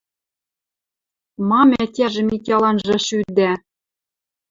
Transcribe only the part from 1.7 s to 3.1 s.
ӓтяжӹ Митяланжы